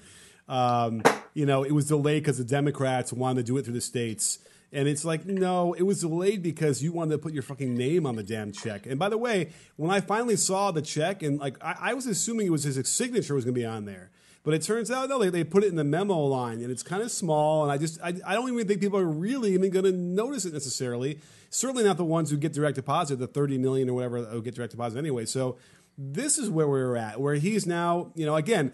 [0.48, 3.80] Um, you know, it was delayed because the Democrats wanted to do it through the
[3.80, 4.38] states.
[4.72, 8.06] And it's like, no, it was delayed because you wanted to put your fucking name
[8.06, 8.86] on the damn check.
[8.86, 12.06] And by the way, when I finally saw the check, and like I, I was
[12.06, 14.10] assuming it was his signature was going to be on there.
[14.44, 16.82] But it turns out no, they, they put it in the memo line, and it's
[16.82, 17.62] kind of small.
[17.62, 20.44] And I just I, I don't even think people are really even going to notice
[20.44, 21.20] it necessarily.
[21.50, 24.54] Certainly not the ones who get direct deposit, the thirty million or whatever who get
[24.54, 25.26] direct deposit anyway.
[25.26, 25.58] So
[25.96, 28.10] this is where we're at, where he's now.
[28.14, 28.72] You know, again,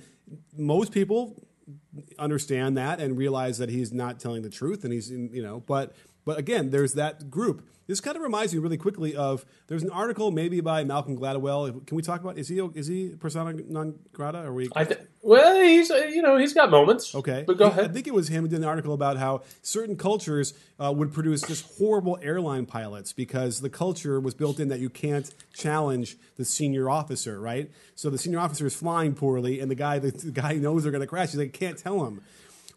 [0.57, 1.48] most people
[2.19, 5.95] understand that and realize that he's not telling the truth, and he's you know, but
[6.29, 7.67] but again, there's that group.
[7.87, 11.87] This kind of reminds me really quickly of there's an article maybe by Malcolm Gladwell.
[11.87, 14.41] Can we talk about is he is he persona non grata?
[14.41, 14.69] Are we?
[14.77, 17.15] I th- well, he's you know he's got moments.
[17.15, 19.41] Okay, but go He- I think it was him who did an article about how
[19.63, 24.69] certain cultures uh, would produce just horrible airline pilots because the culture was built in
[24.69, 27.71] that you can't challenge the senior officer, right?
[27.95, 30.93] So the senior officer is flying poorly, and the guy the, the guy knows they're
[30.93, 31.31] going to crash.
[31.31, 32.21] He's like, can't tell him.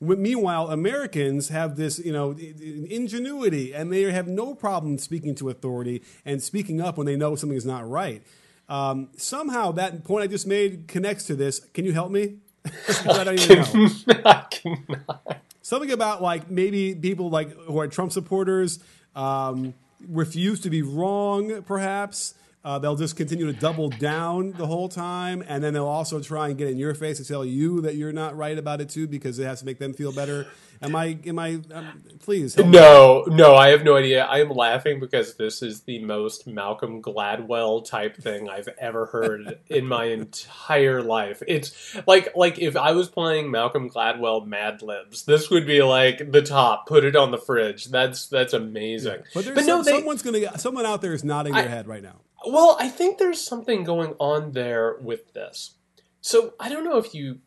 [0.02, 6.02] Meanwhile, Americans have this, you know, ingenuity, and they have no problem speaking to authority
[6.26, 8.24] and speaking up when they know something is not right.
[8.68, 11.60] Um, somehow, that point I just made connects to this.
[11.60, 12.38] Can you help me?
[13.08, 13.90] I don't even know
[14.26, 15.42] I cannot.
[15.62, 18.80] something about like maybe people like who are Trump supporters
[19.16, 19.74] um,
[20.08, 21.62] refuse to be wrong.
[21.64, 22.34] Perhaps
[22.64, 26.50] uh, they'll just continue to double down the whole time, and then they'll also try
[26.50, 29.08] and get in your face and tell you that you're not right about it too,
[29.08, 30.48] because it has to make them feel better.
[30.84, 31.18] Am I?
[31.28, 31.60] Am I?
[31.72, 32.56] Um, please.
[32.56, 32.74] Help me.
[32.74, 34.26] No, no, I have no idea.
[34.26, 39.60] I am laughing because this is the most Malcolm Gladwell type thing I've ever heard
[39.70, 41.44] in my entire life.
[41.48, 46.32] It's like like if I was playing Malcolm Gladwell Mad Libs, this would be like
[46.32, 46.88] the top.
[46.88, 47.86] Put it on the fridge.
[47.86, 49.20] That's that's amazing.
[49.36, 50.58] But there's But no, some, they, someone's gonna.
[50.58, 52.22] Someone out there is nodding I- their head right now.
[52.46, 55.76] Well, I think there's something going on there with this.
[56.22, 57.40] So I don't know if you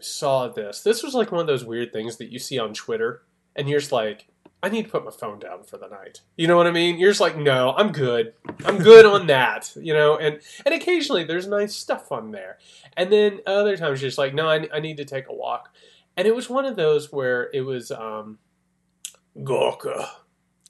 [0.00, 0.82] saw this.
[0.82, 3.22] This was like one of those weird things that you see on Twitter,
[3.56, 4.28] and you're just like,
[4.62, 6.20] I need to put my phone down for the night.
[6.36, 6.98] You know what I mean?
[6.98, 8.34] You're just like, no, I'm good.
[8.64, 9.72] I'm good on that.
[9.76, 12.58] You know, and and occasionally there's nice stuff on there,
[12.96, 15.74] and then other times you're just like, no, I, I need to take a walk.
[16.16, 18.38] And it was one of those where it was um,
[19.44, 20.10] Gorka.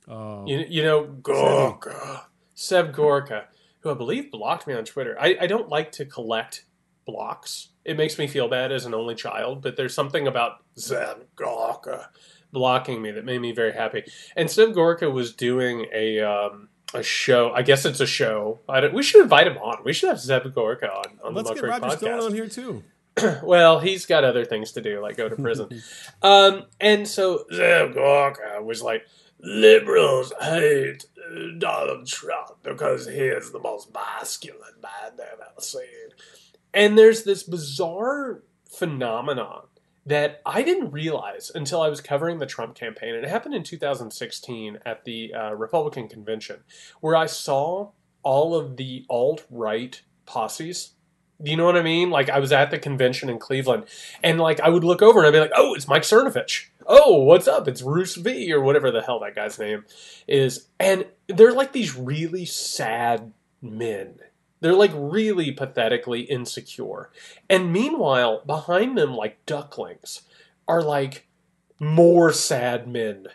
[0.07, 2.27] Oh, You, you know, Gorka.
[2.55, 3.47] Seb Gorka,
[3.81, 5.17] who I believe blocked me on Twitter.
[5.21, 6.65] I, I don't like to collect
[7.07, 7.69] blocks.
[7.85, 12.11] It makes me feel bad as an only child, but there's something about Seb Gorka
[12.53, 14.05] blocking me that made me very happy.
[14.37, 17.53] And Seb Gorka was doing a um, a show.
[17.53, 18.61] I guess it's a show.
[18.69, 19.79] I don't, we should invite him on.
[19.85, 21.99] We should have Seb Gorka on, on let's the get Roger podcast.
[21.99, 22.85] Stone on here too.
[23.43, 25.69] well, he's got other things to do, like go to prison.
[26.23, 29.07] um, and so Seb Gorka was like,
[29.41, 35.83] liberals hate uh, Donald Trump because he is the most masculine man they've ever seen.
[36.75, 39.63] And there's this bizarre phenomenon
[40.07, 43.15] that I didn't realize until I was covering the Trump campaign.
[43.15, 46.61] And it happened in 2016 at the uh, Republican convention,
[47.01, 47.91] where I saw
[48.23, 50.95] all of the alt right posses.
[51.41, 52.11] Do you know what I mean?
[52.11, 53.85] Like I was at the convention in Cleveland,
[54.23, 56.67] and like I would look over and I'd be like, "Oh, it's Mike Cernovich.
[56.87, 57.69] Oh, what's up?
[57.69, 59.85] It's Bruce V or whatever the hell that guy's name
[60.27, 64.19] is." And they're like these really sad men.
[64.61, 67.11] They're like really pathetically insecure.
[67.49, 70.23] And meanwhile, behind them, like ducklings,
[70.67, 71.29] are like
[71.79, 73.29] more sad men.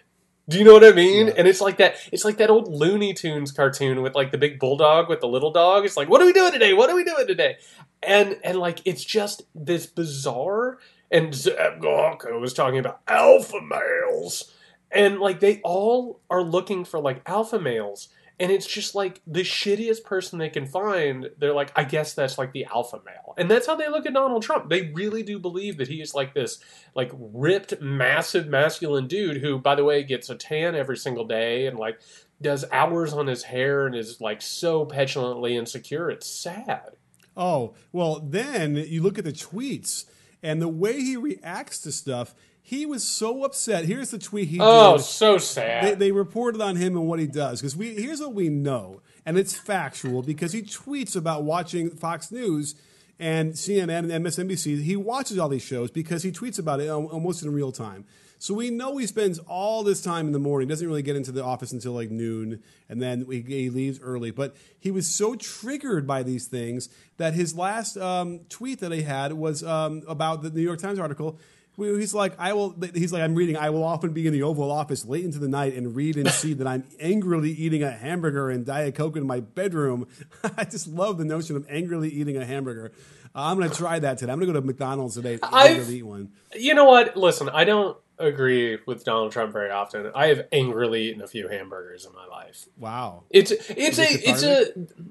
[0.50, 1.28] Do you know what I mean?
[1.28, 1.34] Yeah.
[1.38, 1.96] And it's like that.
[2.12, 5.52] It's like that old Looney Tunes cartoon with like the big bulldog with the little
[5.52, 5.86] dog.
[5.86, 6.74] It's like, what are we doing today?
[6.74, 7.58] What are we doing today?
[8.02, 10.80] And and like it's just this bizarre.
[11.10, 14.52] And Seb uh, Gorka was talking about alpha males,
[14.92, 18.10] and like they all are looking for like alpha males.
[18.40, 21.30] And it's just like the shittiest person they can find.
[21.38, 24.14] They're like, I guess that's like the alpha male, and that's how they look at
[24.14, 24.70] Donald Trump.
[24.70, 26.60] They really do believe that he is like this,
[26.96, 31.68] like ripped, massive, masculine dude who, by the way, gets a tan every single day
[31.68, 32.00] and like
[32.42, 36.10] does hours on his hair and is like so petulantly insecure.
[36.10, 36.92] It's sad.
[37.36, 40.06] Oh, well, then you look at the tweets
[40.44, 42.36] and the way he reacts to stuff.
[42.66, 43.86] He was so upset.
[43.86, 45.04] Here's the tweet he Oh, did.
[45.04, 46.00] so They, sad.
[46.00, 49.38] they reported on him and what he does because we here's what we know, and
[49.38, 52.76] it's factual because he tweets about watching Fox News
[53.24, 54.84] and CNN and MSNBC.
[54.84, 58.04] He watches all these shows because he tweets about it almost in real time.
[58.38, 60.68] So we know he spends all this time in the morning.
[60.68, 64.32] Doesn't really get into the office until like noon, and then he, leaves early.
[64.32, 69.04] But he was so triggered by these things that his last um, tweet that he
[69.04, 71.40] had was um, about the New York Times article.
[71.76, 72.76] He's like, I will.
[72.94, 73.58] He's like, I'm reading.
[73.58, 76.30] I will often be in the Oval Office late into the night and read and
[76.30, 80.08] see that I'm angrily eating a hamburger and Diet Coke in my bedroom.
[80.58, 82.92] I just love the notion of angrily eating a hamburger.
[83.36, 84.32] I'm going to try that today.
[84.32, 86.30] I'm going to go to McDonald's today angrily eat one.
[86.56, 87.18] you know what?
[87.18, 90.12] Listen, I don't agree with Donald Trump very often.
[90.14, 92.66] I have angrily eaten a few hamburgers in my life.
[92.78, 93.24] Wow.
[93.30, 94.66] It's it's a it's a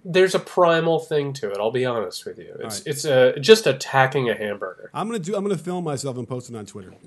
[0.04, 1.58] there's a primal thing to it.
[1.58, 2.56] I'll be honest with you.
[2.60, 2.86] It's right.
[2.86, 4.90] it's a just attacking a hamburger.
[4.94, 5.34] I'm gonna do.
[5.34, 6.94] I'm gonna film myself and post it on Twitter.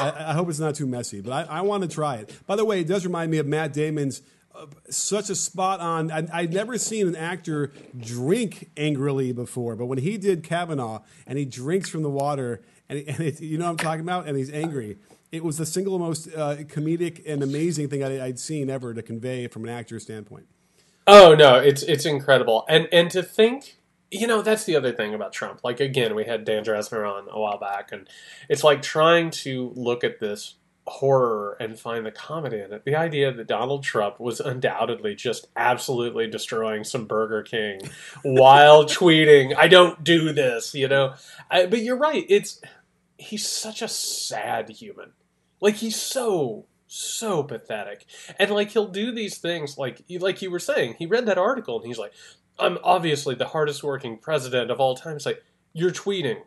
[0.00, 2.32] I, I hope it's not too messy, but I, I want to try it.
[2.46, 4.22] By the way, it does remind me of Matt Damon's.
[4.90, 6.10] Such a spot on.
[6.10, 11.38] I, I'd never seen an actor drink angrily before, but when he did Kavanaugh and
[11.38, 14.36] he drinks from the water, and, and it, you know what I'm talking about, and
[14.36, 14.98] he's angry.
[15.30, 19.02] It was the single most uh, comedic and amazing thing I, I'd seen ever to
[19.02, 20.46] convey from an actor's standpoint.
[21.06, 22.64] Oh no, it's it's incredible.
[22.68, 23.78] And and to think,
[24.10, 25.60] you know, that's the other thing about Trump.
[25.64, 28.08] Like again, we had Dan Drezner on a while back, and
[28.48, 30.54] it's like trying to look at this
[30.86, 32.84] horror and find the comedy in it.
[32.84, 37.80] The idea that Donald Trump was undoubtedly just absolutely destroying some Burger King
[38.22, 41.14] while tweeting, "I don't do this," you know.
[41.50, 42.24] I, but you're right.
[42.28, 42.60] It's
[43.16, 45.12] he's such a sad human.
[45.60, 48.04] Like he's so so pathetic.
[48.38, 51.78] And like he'll do these things like like you were saying, he read that article
[51.78, 52.12] and he's like,
[52.58, 55.16] I'm obviously the hardest working president of all time.
[55.16, 55.42] It's like,
[55.72, 56.42] you're tweeting.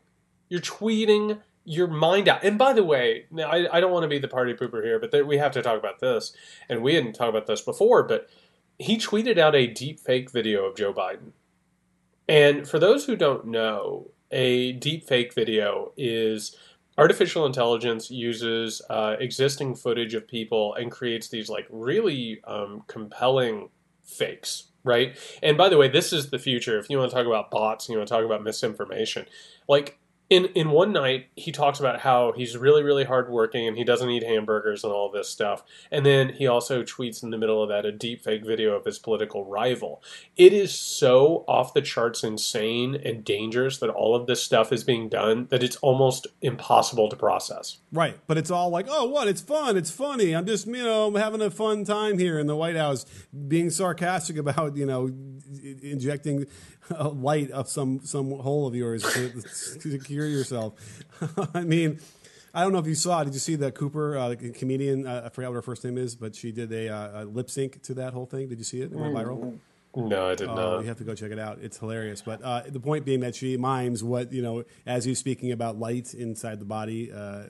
[0.49, 2.43] You're tweeting your mind out.
[2.43, 4.99] And by the way, now I, I don't want to be the party pooper here,
[4.99, 6.33] but there, we have to talk about this.
[6.69, 8.29] And we didn't talk about this before, but
[8.77, 11.31] he tweeted out a deep fake video of Joe Biden.
[12.27, 16.55] And for those who don't know, a deep fake video is
[16.97, 23.69] artificial intelligence uses uh, existing footage of people and creates these like really um, compelling
[24.03, 27.25] fakes right and by the way this is the future if you want to talk
[27.25, 29.25] about bots and you want to talk about misinformation
[29.67, 29.97] like
[30.29, 34.09] in in one night he talks about how he's really really hardworking and he doesn't
[34.09, 37.69] eat hamburgers and all this stuff and then he also tweets in the middle of
[37.69, 40.01] that a deep fake video of his political rival
[40.35, 44.83] it is so off the charts insane and dangerous that all of this stuff is
[44.83, 49.29] being done that it's almost impossible to process Right, but it's all like, oh, what?
[49.29, 49.77] It's fun.
[49.77, 50.35] It's funny.
[50.35, 53.05] I'm just, you know, having a fun time here in the White House,
[53.47, 55.09] being sarcastic about, you know,
[55.81, 56.45] injecting
[56.89, 59.01] a light of some some hole of yours
[59.79, 60.73] to cure yourself.
[61.53, 61.99] I mean,
[62.53, 63.23] I don't know if you saw.
[63.23, 65.05] Did you see that Cooper, uh, the comedian?
[65.05, 67.49] Uh, I forgot what her first name is, but she did a, uh, a lip
[67.49, 68.47] sync to that whole thing.
[68.47, 68.91] Did you see it?
[68.91, 69.59] It went viral.
[69.95, 71.59] no i did Oh, not you have to go check it out.
[71.61, 72.21] It's hilarious.
[72.21, 75.77] But uh, the point being that she mimes what you know as he's speaking about
[75.77, 77.11] light inside the body.
[77.11, 77.47] Uh,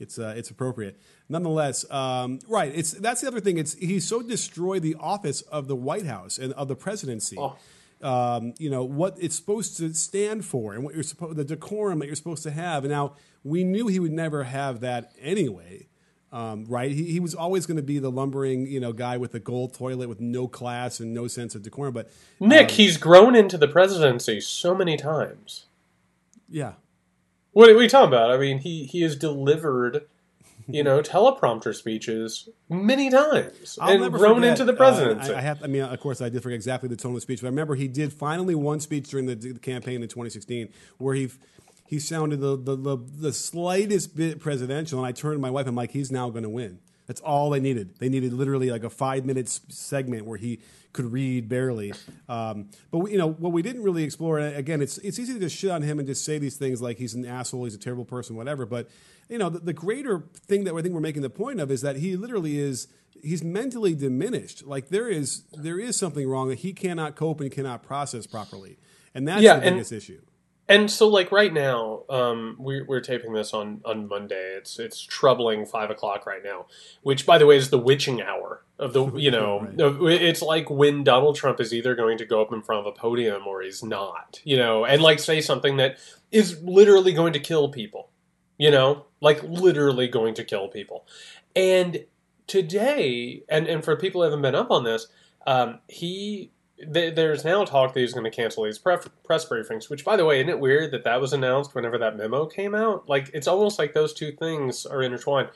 [0.00, 0.98] it's uh, it's appropriate.
[1.28, 2.72] Nonetheless, um, right?
[2.74, 3.58] It's that's the other thing.
[3.58, 7.36] It's he so destroyed the office of the White House and of the presidency.
[7.38, 7.56] Oh.
[8.02, 11.98] Um, you know, what it's supposed to stand for and what you're supposed, the decorum
[11.98, 12.84] that you're supposed to have.
[12.84, 15.86] And now we knew he would never have that anyway.
[16.32, 16.92] Um, right?
[16.92, 19.74] He, he was always going to be the lumbering, you know, guy with the gold
[19.74, 21.92] toilet with no class and no sense of decorum.
[21.92, 25.66] But Nick, he's grown into the presidency so many times.
[26.48, 26.74] yeah,
[27.52, 28.30] What are we talking about?
[28.30, 30.06] I mean, he he has delivered,
[30.72, 35.34] you know, teleprompter speeches many times I'll and grown forget, into the uh, presidency.
[35.34, 35.62] I, I have.
[35.62, 37.50] I mean, of course, I did forget exactly the tone of the speech, but I
[37.50, 40.68] remember he did finally one speech during the, the campaign in 2016
[40.98, 41.30] where he
[41.86, 45.66] he sounded the, the the the slightest bit presidential, and I turned to my wife.
[45.66, 46.78] I'm like, he's now going to win.
[47.10, 47.98] That's all they needed.
[47.98, 50.60] They needed literally like a five minute segment where he
[50.92, 51.92] could read barely.
[52.28, 54.38] Um, but we, you know what we didn't really explore.
[54.38, 56.80] and Again, it's it's easy to just shit on him and just say these things
[56.80, 58.64] like he's an asshole, he's a terrible person, whatever.
[58.64, 58.88] But
[59.30, 61.80] you know the, the greater thing that I think we're making the point of is
[61.82, 62.88] that he literally is
[63.22, 64.66] he's mentally diminished.
[64.66, 68.78] Like there is there is something wrong that he cannot cope and cannot process properly,
[69.14, 70.20] and that's Yeah, the and- biggest issue.
[70.68, 74.54] And so, like right now, um, we're, we're taping this on, on Monday.
[74.56, 76.66] It's it's troubling five o'clock right now,
[77.02, 79.66] which, by the way, is the witching hour of the you know.
[80.00, 80.22] Right.
[80.22, 82.96] It's like when Donald Trump is either going to go up in front of a
[82.96, 85.98] podium or he's not, you know, and like say something that
[86.30, 88.09] is literally going to kill people,
[88.60, 91.06] you know, like literally going to kill people.
[91.56, 92.04] And
[92.46, 95.06] today, and and for people who haven't been up on this,
[95.46, 99.88] um, he th- there's now talk that he's going to cancel these pref- press briefings.
[99.88, 102.74] Which, by the way, isn't it weird that that was announced whenever that memo came
[102.74, 103.08] out?
[103.08, 105.48] Like it's almost like those two things are intertwined.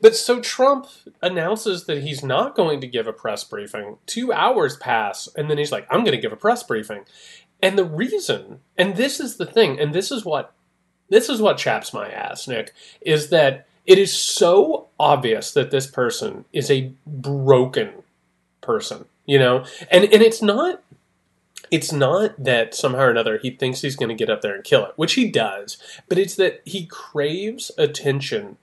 [0.00, 0.86] But so Trump
[1.20, 3.98] announces that he's not going to give a press briefing.
[4.06, 7.04] Two hours pass, and then he's like, "I'm going to give a press briefing."
[7.62, 10.54] And the reason, and this is the thing, and this is what
[11.10, 15.86] this is what chaps my ass, Nick, is that it is so obvious that this
[15.86, 17.90] person is a broken
[18.60, 19.64] person, you know?
[19.90, 20.82] And and it's not
[21.70, 24.64] it's not that somehow or another he thinks he's going to get up there and
[24.64, 28.56] kill it, which he does, but it's that he craves attention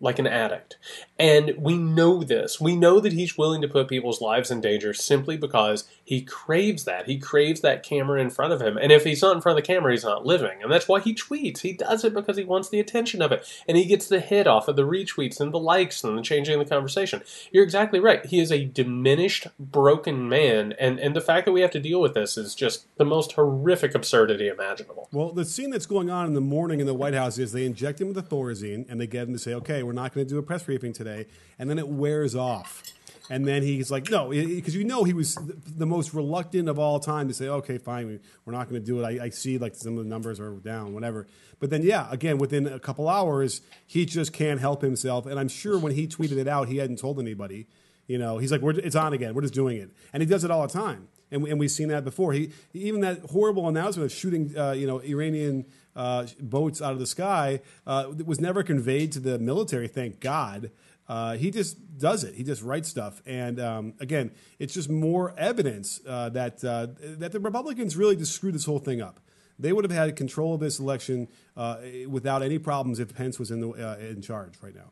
[0.00, 0.76] like an addict.
[1.22, 2.60] And we know this.
[2.60, 6.82] We know that he's willing to put people's lives in danger simply because he craves
[6.82, 7.06] that.
[7.06, 8.76] He craves that camera in front of him.
[8.76, 10.60] And if he's not in front of the camera, he's not living.
[10.60, 11.60] And that's why he tweets.
[11.60, 13.48] He does it because he wants the attention of it.
[13.68, 16.58] And he gets the hit off of the retweets and the likes and the changing
[16.58, 17.22] the conversation.
[17.52, 18.26] You're exactly right.
[18.26, 20.74] He is a diminished, broken man.
[20.80, 23.30] And, and the fact that we have to deal with this is just the most
[23.32, 25.08] horrific absurdity imaginable.
[25.12, 27.64] Well, the scene that's going on in the morning in the White House is they
[27.64, 30.26] inject him with the Thorazine and they get him to say, "Okay, we're not going
[30.26, 31.11] to do a press briefing today,"
[31.58, 32.82] and then it wears off.
[33.30, 36.98] And then he's like, no, because you know he was the most reluctant of all
[36.98, 39.04] time to say, okay, fine, we- we're not going to do it.
[39.04, 41.26] I, I see like some of the numbers are down, whatever.
[41.60, 45.26] But then, yeah, again, within a couple hours, he just can't help himself.
[45.26, 47.68] And I'm sure when he tweeted it out, he hadn't told anybody.
[48.08, 49.32] You know, he's like, we're, it's on again.
[49.34, 49.90] We're just doing it.
[50.12, 51.06] And he does it all the time.
[51.30, 52.32] And, we, and we've seen that before.
[52.32, 56.98] He even that horrible announcement of shooting, uh, you know, Iranian uh, boats out of
[56.98, 59.88] the sky uh, was never conveyed to the military.
[59.88, 60.70] Thank God.
[61.08, 62.34] Uh, he just does it.
[62.34, 67.32] He just writes stuff, and um, again, it's just more evidence uh, that uh, that
[67.32, 69.20] the Republicans really just screwed this whole thing up.
[69.58, 71.78] They would have had control of this election uh,
[72.08, 74.90] without any problems if Pence was in the uh, in charge right now.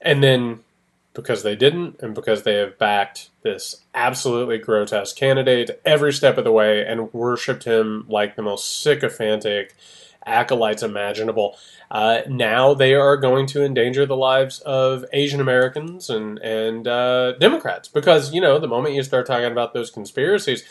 [0.00, 0.60] And then
[1.12, 6.44] because they didn't, and because they have backed this absolutely grotesque candidate every step of
[6.44, 9.74] the way and worshipped him like the most sycophantic
[10.26, 11.56] acolytes imaginable,
[11.90, 17.32] uh, now they are going to endanger the lives of Asian Americans and and uh,
[17.38, 20.62] Democrats because you know the moment you start talking about those conspiracies.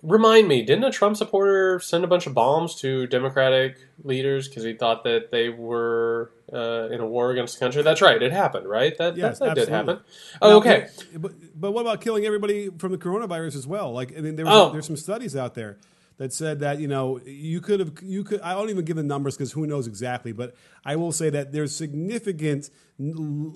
[0.00, 4.62] Remind me, didn't a Trump supporter send a bunch of bombs to Democratic leaders because
[4.62, 7.82] he thought that they were uh, in a war against the country?
[7.82, 8.96] That's right, it happened, right?
[8.96, 9.98] That Yes, that, that did happen.
[10.40, 10.86] Oh, Now, okay.
[11.16, 13.92] But, but what about killing everybody from the coronavirus as well?
[13.92, 14.70] Like, I mean, there was, Oh.
[14.70, 15.78] there's some studies out there
[16.18, 18.40] that said that you know you could have you could.
[18.40, 20.32] I don't even give the numbers because who knows exactly.
[20.32, 20.54] But
[20.84, 22.70] I will say that there's significant,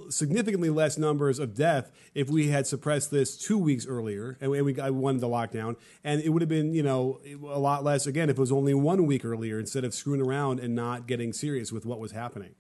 [0.09, 4.73] significantly less numbers of death if we had suppressed this two weeks earlier and we,
[4.73, 8.31] got one the lockdown, and it would have been you know a lot less again
[8.31, 11.73] if it was only one week earlier instead of screwing around and not getting serious
[11.73, 12.55] with what was happening.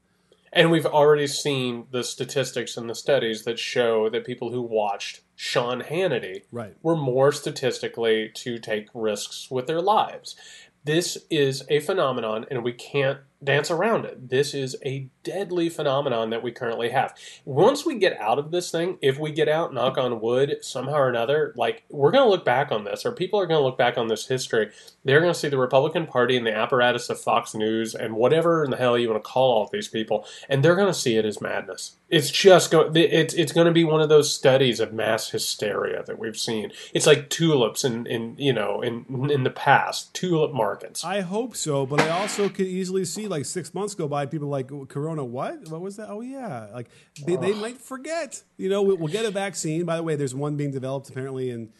[0.52, 5.22] And we've already seen the statistics and the studies that show that people who watched
[5.34, 6.74] Sean Hannity Right.
[6.82, 10.36] were more statistically to take risks with their lives.
[10.84, 14.28] This is a phenomenon, and we can't dance around it.
[14.28, 17.14] This is a deadly phenomenon that we currently have.
[17.44, 20.94] Once we get out of this thing, if we get out, knock on wood, somehow
[20.94, 23.64] or another, like we're going to look back on this, or people are going to
[23.64, 24.70] look back on this history.
[25.04, 28.64] They're going to see the Republican Party and the apparatus of Fox News and whatever
[28.64, 31.16] in the hell you want to call all these people, and they're going to see
[31.16, 31.96] it as madness.
[32.08, 32.94] It's just going.
[32.94, 36.70] It's it's going to be one of those studies of mass hysteria that we've seen.
[36.92, 41.04] It's like tulips in in you know in in the past tulip markets.
[41.04, 44.48] I hope so, but I also could easily see like six months go by, people
[44.48, 45.24] like Corona.
[45.24, 45.68] What?
[45.68, 46.08] What was that?
[46.08, 46.88] Oh yeah, like
[47.26, 48.42] they, they might forget.
[48.56, 49.84] You know, we'll, we'll get a vaccine.
[49.84, 51.72] By the way, there's one being developed apparently in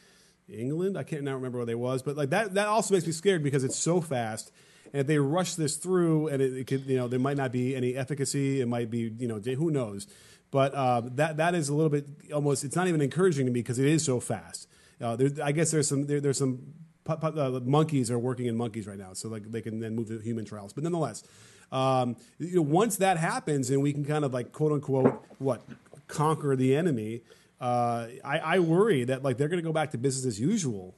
[0.49, 0.99] England.
[0.99, 3.45] I can't now remember where they was, but like that that also makes me scared
[3.45, 4.51] because it's so fast.
[4.93, 7.51] And if they rush this through, and it, it could, you know, there might not
[7.51, 8.61] be any efficacy.
[8.61, 10.07] It might be, you know, who knows.
[10.51, 12.63] But uh, that that is a little bit almost.
[12.63, 14.69] It's not even encouraging to me because it is so fast.
[15.01, 16.75] Uh, there, I guess there's some there, there's some
[17.07, 20.19] uh, monkeys are working in monkeys right now, so like they can then move to
[20.19, 20.73] human trials.
[20.73, 21.25] But nonetheless,
[21.71, 25.63] um, you know, once that happens and we can kind of like quote unquote what
[26.07, 27.23] conquer the enemy,
[27.61, 30.95] uh, I, I worry that like they're going to go back to business as usual.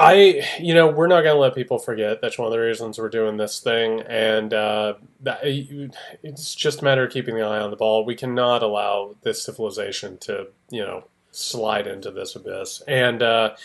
[0.00, 2.20] I, you know, we're not going to let people forget.
[2.20, 6.84] That's one of the reasons we're doing this thing, and uh, that, it's just a
[6.84, 8.04] matter of keeping the eye on the ball.
[8.04, 12.80] We cannot allow this civilization to, you know, slide into this abyss.
[12.86, 13.56] And uh,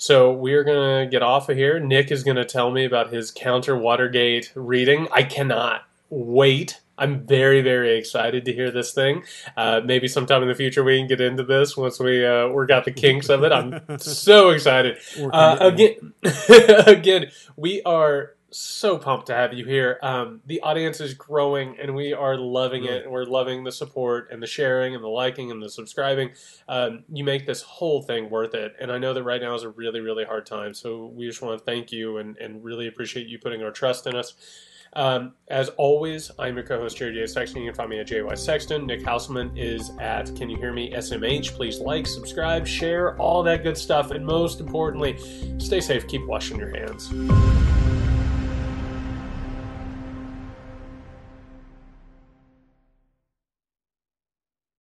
[0.00, 1.78] so we're going to get off of here.
[1.78, 5.08] Nick is going to tell me about his counter Watergate reading.
[5.12, 9.24] I cannot wait I'm very, very excited to hear this thing.
[9.56, 12.70] Uh, maybe sometime in the future we can get into this once we uh, work
[12.70, 13.52] out the kinks of it.
[13.52, 14.98] I'm so excited.
[15.18, 16.12] Uh, again,
[16.86, 19.98] again, we are so pumped to have you here.
[20.02, 23.04] Um, the audience is growing, and we are loving it.
[23.04, 26.30] And we're loving the support and the sharing and the liking and the subscribing.
[26.68, 28.74] Um, you make this whole thing worth it.
[28.80, 30.74] And I know that right now is a really, really hard time.
[30.74, 34.06] So we just want to thank you and, and really appreciate you putting our trust
[34.06, 34.34] in us.
[34.94, 37.26] Um, as always, I'm your co-host Jerry J.
[37.26, 37.62] Sexton.
[37.62, 38.86] You can find me at JY Sexton.
[38.86, 41.54] Nick Hauselman is at Can You Hear Me SMH.
[41.54, 45.16] Please like, subscribe, share, all that good stuff, and most importantly,
[45.58, 46.08] stay safe.
[46.08, 47.69] Keep washing your hands.